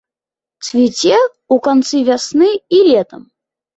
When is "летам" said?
2.89-3.21